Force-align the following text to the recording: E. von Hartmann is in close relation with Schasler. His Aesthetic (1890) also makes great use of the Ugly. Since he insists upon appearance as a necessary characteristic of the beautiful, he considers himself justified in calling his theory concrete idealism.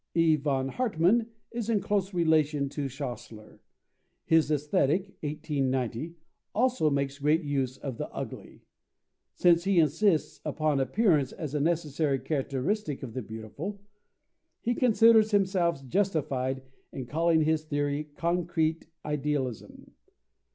E. 0.15 0.35
von 0.35 0.69
Hartmann 0.69 1.27
is 1.51 1.69
in 1.69 1.79
close 1.79 2.11
relation 2.11 2.63
with 2.63 2.73
Schasler. 2.89 3.59
His 4.25 4.49
Aesthetic 4.49 5.09
(1890) 5.21 6.15
also 6.55 6.89
makes 6.89 7.19
great 7.19 7.43
use 7.43 7.77
of 7.77 7.99
the 7.99 8.09
Ugly. 8.11 8.63
Since 9.35 9.65
he 9.65 9.79
insists 9.79 10.41
upon 10.43 10.79
appearance 10.79 11.31
as 11.33 11.53
a 11.53 11.59
necessary 11.59 12.17
characteristic 12.17 13.03
of 13.03 13.13
the 13.13 13.21
beautiful, 13.21 13.79
he 14.59 14.73
considers 14.73 15.29
himself 15.29 15.87
justified 15.87 16.63
in 16.91 17.05
calling 17.05 17.41
his 17.43 17.65
theory 17.65 18.05
concrete 18.15 18.87
idealism. 19.05 19.91